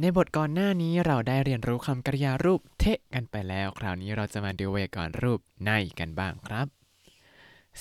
[0.00, 6.66] ในบทก่อนหน้านี้เราได้เรียนรู้คำกริยารูปเทะกันไปแล้ว คราวนี้เราจะมาดูไวยากรณ์รูปในกันบ้างครับ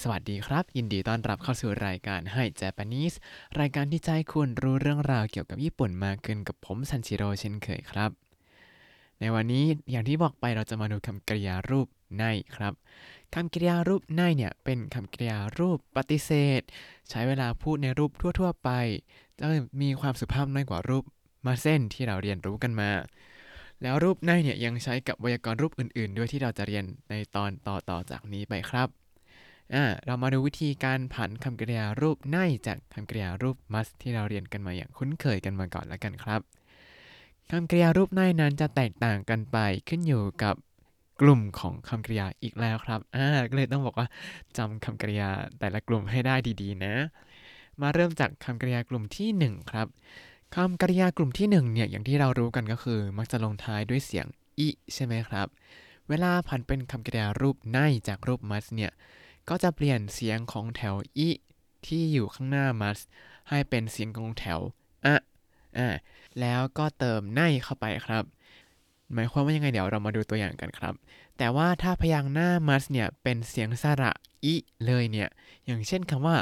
[0.01, 3.15] สวัสดีครับ ยินดีต้อนรับเข้าสู่รายการให้ Japanese
[3.59, 8.11] รายการที่ให้คุณรู้เรื่องราวเกี่ยวกับญี่ปุ่นมากขึ้นกับผมซันชิโร่เช่นเคยครับ
[9.19, 11.87] ในวันนี้อย่างที่บอกไปเราจะมาดูคำกริยารูป
[12.17, 12.23] ใน
[12.55, 12.73] ครับ
[13.33, 16.61] คำกริยารูปในเนี่ยเป็นคำกริยารูปปฏิเสธ
[17.09, 18.69] ใช้เวลาพูดในรูปทั่ว ๆ ไป
[19.39, 19.45] จะ
[19.81, 21.05] มีความสุภาพน้อยกว่ารูป
[21.45, 22.89] มาเส้นที่เราเรียนรู้กันมา
[23.81, 28.87] แล้วรูปในเนี่ยยังใช้กับไวยากรณ์รูปอื่น ๆ ด้วยที่เราจะเรียนในตอนต่อๆจากนี้ไปครับ
[29.73, 32.37] อ่าเรามาดูวิธีการผันคำกริยารูปใน
[32.67, 36.41] จากคำกริยารูป must ที่เราเรียนกันมาอย่างคุ้นเคยกันมาก่อนแล้วกันครับ
[37.51, 39.57] คำกริยารูปในนั้นจะแตกต่างกันไป
[39.89, 40.55] ขึ้นอยู่กับ
[41.21, 44.07] กลุ่มของคำกริยาอีกแล้วครับอ่าก็เลยต้องบอกว่า
[44.57, 45.29] จำคำกริยา
[45.59, 46.93] แต่ละกลุ่มให้ได้ดีๆ นะ
[47.81, 49.87] มาเริ่มจากคำกริยากลุ่มที่หนึ่งครับ
[50.55, 54.25] คำกริยากลุ่มที่หนึ่งเนี่ยอย่างที่เรารู้กันก็คือ มักจะลงท้ายด้วยเสียง
[54.59, 55.47] อิใช่ไหมครับ
[56.09, 58.91] เวลาผันเป็นคำกริยารูปในจากรูป must เนี่ย
[59.49, 61.29] ก็จะเปลี่ยนเสียงของแถวอิ
[61.85, 63.03] ที่อยู่ข้างหน้า must
[63.49, 64.59] ให้เป็นเสียงของแถว
[65.05, 65.15] อะ
[65.77, 65.87] อ่า
[66.39, 68.23] แล้วก็เติมในเข้าไปครับ
[69.13, 70.93] หมายความว่ายังไงเดี๋ยวเรามาดูตัวอย่างกันครับ
[71.37, 74.11] แต่ว่าถ้าพยางค์หน้า must เนี่ยเป็นเสียงสระ
[74.45, 75.29] อิเลยเนี่ย
[75.65, 76.37] อย่างเช่นคำว่า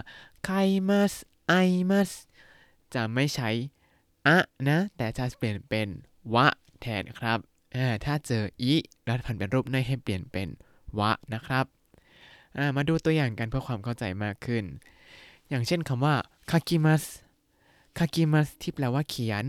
[0.46, 0.50] ไค
[0.90, 1.14] มัส
[1.48, 1.54] ไอ
[1.90, 2.12] มัส
[2.94, 3.50] จะไม่ใช้
[4.28, 4.38] อะ
[4.70, 5.88] นะ แต่จะเปลี่ยนเป็น
[6.36, 6.48] วะ
[6.82, 7.40] แทนครับ
[8.06, 8.74] ถ้าเจออี
[9.06, 10.48] แล้วผันเป็นรูปในให้เปลี่ยนเป็น
[11.00, 11.66] วะนะครับ
[12.76, 14.64] มาดูตัวอย่างกันเพื่อความเข้าใจมากขึ้น
[15.50, 16.16] อย่างเช่นคำว่า
[16.52, 17.04] คากิมัส
[17.98, 19.44] คากิมัสที่แปลว่าเขียน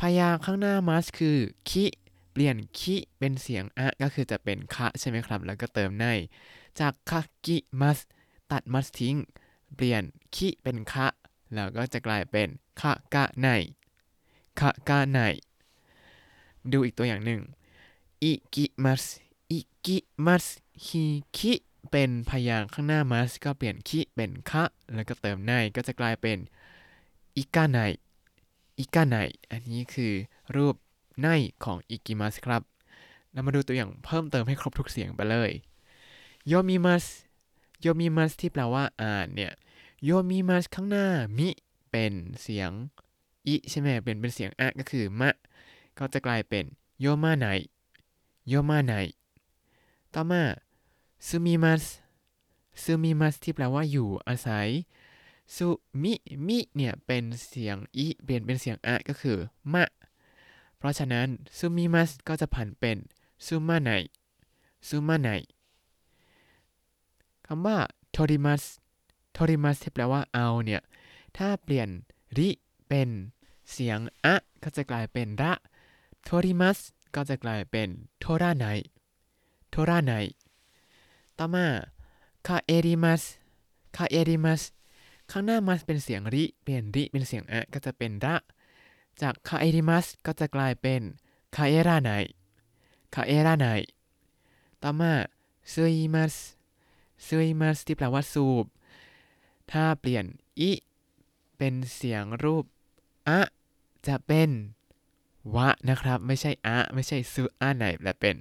[0.00, 1.36] พยางข้างหน้ามัสคือ
[1.70, 1.84] คิ
[2.32, 6.06] เปลี่ยนคิเป็นเสียงอะก็คือจะเป็นคะใช่ไหมครับ แล้วก็เติมใน
[6.80, 7.98] จากคากิมัส
[8.52, 9.16] ตัดมัสทิ้ง
[9.74, 10.02] เปลี่ยน
[10.34, 11.06] คิเป็นคะ
[11.54, 12.48] แล้วก็จะกลายเป็น
[12.80, 13.48] คะกะใน
[14.58, 15.18] คากาไน
[16.72, 17.40] ดูอีกตัวอย่างหนึ่ง
[18.22, 19.04] อิกิมัส
[19.50, 20.46] อิกิมัส
[20.86, 21.04] ฮิ
[21.36, 21.52] คิ
[21.90, 26.38] เป็นพยางข้างหน้ามัสก็เปลี่ยนคิเป็นคะแล้วก็เติมในก็จะกลายเป็น
[27.36, 27.78] อิกาไน
[28.78, 29.16] อิกาไน
[29.50, 30.12] อันนี้คือ
[30.56, 30.74] รูป
[31.20, 31.26] ใน
[31.64, 32.62] ของอิกิมัสครับ
[33.32, 35.50] เรามาดูตัวอย่างเพิ่มเติมให้ครบทุกเสียงไปเลย
[36.46, 37.04] โยมิมัส
[37.80, 39.52] โยมิมัสที่แปลว่าอ่านเนี่ย
[40.04, 41.06] โยมิมัสข้างหน้า
[41.38, 41.48] มิ
[41.90, 42.12] เป็น
[42.42, 42.70] เสียง
[43.46, 45.30] อิใช่ไหมเป็นเป็นเสียงอะก็คือมะ
[45.98, 46.64] ก็จะกลายเป็น
[47.00, 47.46] โยมาไน
[48.48, 48.92] โยมาไน
[50.14, 50.42] ต่อมา
[51.26, 51.82] ซูมิมัส
[52.82, 54.68] ซูมิมัสที่แปลว่าอยู่อาศัย
[55.54, 55.66] ซู
[56.02, 56.12] มิ
[56.46, 59.38] มิเนี่ยเป็นเสียงอิเปลี่ยนเป็นเสียงอะก็คือ
[59.72, 59.84] มะ
[60.78, 62.96] เพราะฉะนั้นซูมิมัสก็จะผันเป็น
[63.46, 63.90] ซูมาไน
[64.88, 65.28] ซูมาไน
[67.46, 67.78] คำว่า
[68.12, 68.62] โทริมัส
[69.32, 70.82] โทริมัสที่แปลว่าเอาเนี่ย
[71.36, 71.88] ถ้าเปลี่ยน
[72.38, 72.48] ริ
[72.90, 73.08] เป็น
[73.72, 75.52] เสียงอะก็จะกลายเป็นระ
[76.24, 76.78] โทริมัส
[77.14, 77.88] ก็จะกลายเป็น
[78.20, 78.64] 取らな
[79.70, 80.12] い 取らない
[81.38, 81.66] ต่อมา
[82.46, 83.22] 帰ります
[83.96, 84.62] 帰ります
[85.30, 88.36] ข้างหน้า ます เป็นเสียง り เปลี่ยน り เป็นเสียง あ ก็จะเป็น ら
[89.22, 91.00] จาก 帰ります ก็จะกลายเป็น
[91.56, 92.10] 帰らな
[93.14, 93.66] い 帰らない
[94.82, 95.12] ต่อมา
[95.72, 96.34] 吸います
[97.26, 98.66] 吸います ที่แปลว่าสูบ
[99.70, 100.24] ถ้าเปลี่ยน
[100.60, 100.70] い
[101.56, 102.64] เป็นเสียงรูป
[103.28, 103.40] อะ
[104.06, 104.50] จะเป็น
[105.54, 108.36] วะนะครับ ไม่ใช่อะไม่ใช่ซูอะไหนแต่เป็น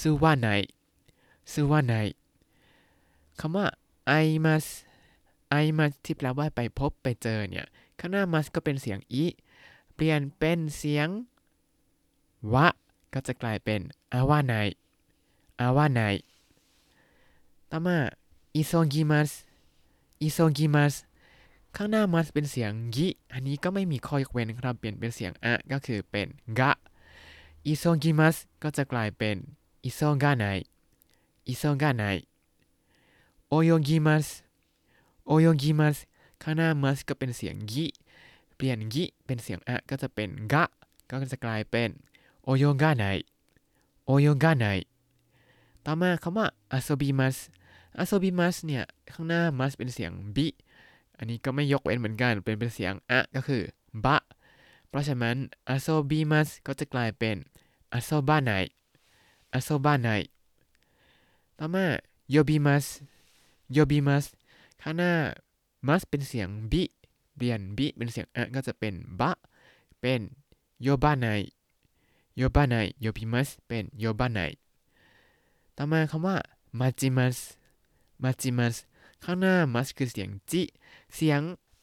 [0.00, 0.48] ซูวะไหน
[1.52, 1.94] ซูวะไหน
[3.38, 3.66] คำว่า
[4.22, 4.70] I must
[5.62, 7.66] I must ที่แปลว่าไปพบไปเจอเนี่ย
[7.98, 9.24] ข้างหน้า must ก็เป็นเสียงอี
[9.94, 11.08] เปลี่ยนเป็นเสียง
[12.54, 12.66] วะ
[13.12, 13.80] ก็จะกลายเป็น
[14.12, 14.54] อาวะไน
[15.60, 16.00] อาวะไน
[17.70, 17.96] ต่อมา
[18.54, 19.30] อิโซกิมัส
[20.22, 20.94] 急ぎます
[21.76, 26.26] ข้างหน้า ます เป็นเสียง ぎ อันนี้ก็ไม่มีข้อยกเว้นครับ เปลี่ยนเป็นเสียง あ ก็คือเป็น
[26.58, 29.36] が 急ぎます ก็จะกลายเป็น
[29.84, 30.44] 急がな
[31.48, 32.04] い 急がな
[33.48, 35.96] い 泳ぎます 泳ぎます
[36.42, 37.86] ข้างหน้า ます ก็เป็นเสียง ぎ
[38.56, 40.64] เปลี่ยน ぎ เป็นเสียง あ ก็จะเป็น が
[41.10, 41.88] ก็จะกลายเป็น
[42.44, 43.04] 泳がない 泳
[44.06, 44.66] がない
[45.84, 47.36] ต่อมาคำว่าอาโซบิมัส
[47.98, 48.82] อาโซบิมัสเนี่ย
[49.12, 50.46] ข้างหน้ามัสเป็นเสียงบิ
[51.18, 53.62] อันนี้ก็ไม่ยกเว้นเหมือนกัน เป็นเป็นเสียงอะก็คือ
[54.04, 54.16] บะ
[54.88, 55.36] เพราะฉะนั้น
[55.68, 57.36] อาโซบีมัสก็จะกลายเป็น
[57.92, 58.50] อาโซบาไน
[59.52, 60.08] อาโซบาไน
[61.58, 61.86] ต่อมา
[62.30, 62.86] โยบิมัส
[63.72, 64.24] โยบิมัส
[64.82, 65.12] ข้างหน้า
[65.86, 66.82] มัสเป็นเสียงบิ
[67.34, 69.32] เปลี่ยนบิเป็นเสียงอะก็จะเป็นบะ
[70.00, 70.20] เป็น
[70.82, 71.26] โยบาไน
[72.36, 74.40] โยบาไนโยบิมัสเป็นโยบาไน
[75.76, 76.36] ต่อมาคำว่า
[76.78, 77.36] มาจิมัส
[78.22, 78.76] มาจิมัส
[79.24, 80.62] ข้างหน้ามัสคือเสียงจิ
[81.14, 81.42] เสียง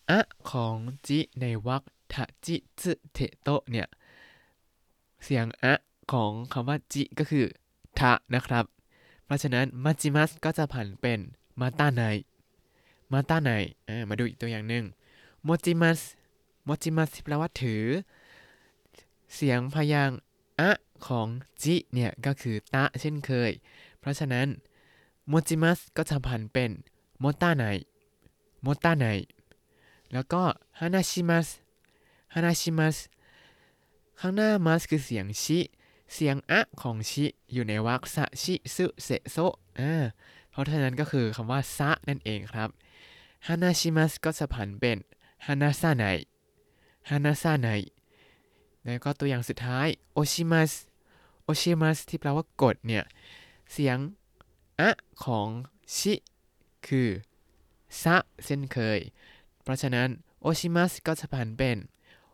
[0.10, 0.20] อะ
[0.50, 0.76] ของ
[1.08, 1.82] จิในวรรค
[2.14, 3.88] ทะจิจึเทโตเนี่ย
[5.24, 5.74] เสียงอะ
[6.12, 7.46] ของคำว่าจิก็คือ
[8.00, 8.66] ทะนะครับ
[9.26, 11.20] เพราะฉะนั้นมาจิมัสก็จะผันเป็น
[11.60, 12.02] มาตาไน
[13.12, 13.50] มาตาไน
[14.10, 14.86] มาดูอีกตัวอย่างหนึ่ง
[15.44, 16.00] โมจิมัส
[16.66, 17.84] โมจิมัสแปลว่าถือ
[19.34, 20.12] เสียงพยาง
[20.60, 20.72] อะ
[21.08, 21.28] ของ
[21.64, 23.52] จิเนี่ยก็คือตะเช่นเคย
[24.00, 24.48] เพราะฉะนั้น
[25.28, 26.72] โมจิมัสก็จะผันเป็น
[27.24, 27.64] มตาไน
[28.62, 29.06] โมตาไน
[30.14, 30.44] แล้วก็
[30.80, 31.48] ฮานาชิมัส
[32.34, 32.96] ฮานาชิมัส
[34.20, 35.60] ข้างหน้ามัสคือเสียงชิ
[36.14, 39.38] เสียงอะของชิอยู่ในวรรคสะชิสุเสโซ
[39.80, 40.04] อ่า
[40.50, 42.70] เพราะฉะนั้นก็คือคำว่าซะนั่นเองครับ
[43.48, 44.98] ฮานาชิมัสก็จะผันเป็น
[45.46, 46.04] ฮานาซาไน
[47.10, 47.68] ฮานาซาไน
[48.84, 50.72] แล้วก็ตัวอย่างสุดท้ายโอชิมัส
[51.44, 53.04] โอชิมัสที่แปลว่ากดเนี่ย
[53.72, 53.98] เสียง
[54.80, 54.92] อะ
[55.24, 55.48] ของ
[55.98, 56.14] ชิ
[56.88, 57.08] คือ
[58.04, 59.00] ซะเช่นเคย
[59.64, 60.10] เพราะฉะนั้น
[60.42, 61.78] โอชิมัสก็จะผันเป็น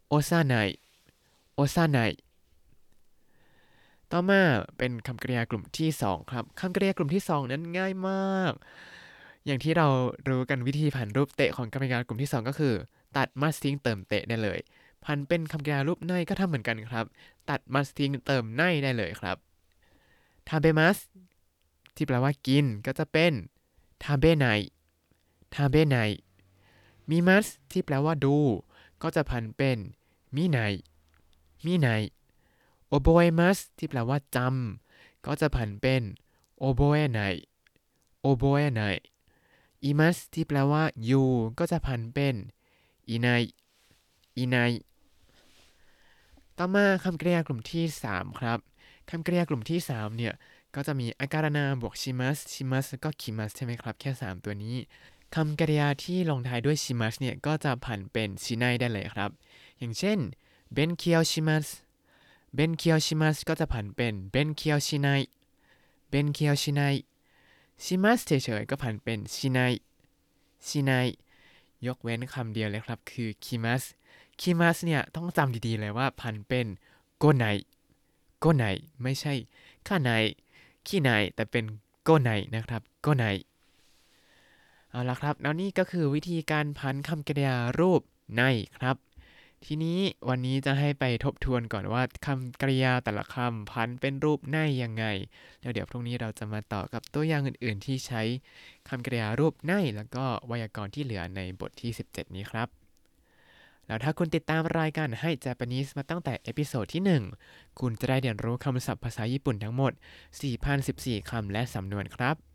[0.08, 0.56] โอซาไน
[1.56, 2.00] โอซาไน
[4.12, 4.42] ต่อมา
[4.78, 8.54] เป็นคำกริยากลุ่มที่ 2 ครับคำกริยากลุ่มที่ 2 นั้นง่ายมาก
[9.46, 9.88] อย่างที่เรา
[10.28, 12.74] รู้กันวิธีผันรูปเตะของคำกริยากลุ่มที่ 2 ก็คือ
[13.18, 14.60] ตัดมาสทิ้งเติมเตะได้เลย
[15.06, 17.06] พันเป็นคำกริยารูปในก็ทำเหมือนกันครับ
[17.50, 19.38] ตัดมาสทิ้งเติมในได้เลยครับ
[20.48, 20.98] ทาเบมัส
[21.96, 23.34] ที่แปลว่ากินก็จะเป็น
[24.04, 24.46] ทาเบไน
[25.54, 25.98] ทาเบไน
[27.10, 28.38] มีมัสที่แปลว่าดู
[29.02, 29.78] ก็จะพันเป็น
[30.36, 30.58] มิไน
[31.66, 31.88] มิไน
[32.88, 36.02] โอโบเอมัสที่แปลว่าจำก็จะผันเป็น
[36.60, 37.20] โอโบเอไน
[38.22, 38.82] โอโบเอไน
[39.84, 41.30] อีมัสที่แปลว่าอยู่
[41.60, 42.36] ก็จะผันเป็น
[43.10, 43.28] อีไน
[44.38, 44.58] อีไน
[46.58, 48.60] ต่อมาคำกริยากลุ่มที่ 3 ครับ
[49.10, 50.34] คำกริยากลุ่มที่ 3 เนี่ย
[50.76, 54.76] ก็จะมีอาการนาบวกชิมัสชิมัสแล้วก็คิมัสใช่ไหมครับ แค่ 3 ตัวนี้
[55.36, 59.30] คำกริยาที่ลงท้ายด้วยชิมัสเนี่ย ก็จะผันเป็นชิไนได้เลยครับ
[59.80, 60.20] อย่างเช่น
[60.74, 61.68] 勉強します
[62.56, 65.08] 勉強します ก็จะผันเป็น 勉強しない 勉
[66.10, 66.82] 強しな
[67.84, 69.60] い します เฉยๆก็ผันเป็น しない
[70.68, 70.92] しない
[71.86, 73.84] ยกเว้นคำเดียวเลยครับ คือ 来ます
[74.40, 76.68] 来ます เนี่ยต้องจำดีๆเลยว่าผันเป็น
[77.18, 77.46] 来な
[78.40, 78.64] い 来ない
[79.02, 79.34] ไม่ใช่
[79.88, 80.12] かない
[80.90, 81.66] きない แต่เป็น
[82.04, 83.26] 来ない นะครับ 来ない
[84.90, 88.02] เอาละครับ แล้วนี่ก็คือวิธีการผันคำกริยารูป
[88.38, 88.44] ない
[88.78, 88.96] ครับ
[89.66, 90.00] ทีนี้
[90.30, 95.06] วันนี้จะให้ไปทบทวนก่อนว่าคำกริยาแต่ละคำผันเป็นรูป ない ยังไง
[95.62, 98.22] แล้วเดี๋ยวพรุ่งนี้เราจะมาต่อกับตัวอย่างอื่น ๆ ที่ใช้
[98.90, 102.79] คำกริยารูป ない แล้วก็ไวยากรณ์ที่เหลือในบทที่ 17 นี้ครับ
[103.90, 107.04] แล้วถ้าคุณติดตามรายการให้ Japanese มาตั้งแต่ episode ที่
[107.42, 109.92] 1 คุณจะได้เรียนรู้คำศัพท์ภาษาญี่ปุ่นทั้งหมด
[110.62, 112.49] 4,014 คำและสำนวนครับ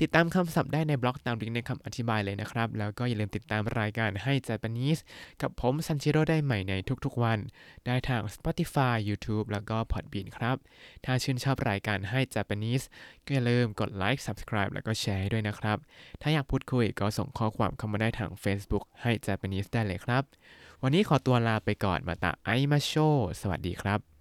[0.00, 5.00] ติดตามคำศัพท์ได้ในบล็อกตามลิงก์ในคำอธิบายเลยนะครับ แล้วก็อย่าลืมติดตามรายการให้ Japanese
[5.42, 6.74] กับผมซันชิโร่ได้ใหม่ใน
[7.04, 7.38] ทุกๆวัน
[7.86, 10.56] ได้ทาง Spotify YouTube แล้วก็ Podbean ครับ
[11.04, 12.84] ถ้าชื่นชอบรายการให้ Japanese
[13.24, 15.78] ก็อย่าลืมกดไลค์ Subscribe แล้วก็แชร์ให้ด้วยนะครับ
[16.22, 20.22] ถ้าอยากพูดคุยก็ส่งข้อความเข้ามาได้ทาง Facebook ให้ Japanese ได้เลยครับ
[20.82, 22.92] วันนี้ขอตัวลาไปก่อนมาตาไอมาโช
[23.40, 24.13] สวัสดีครับ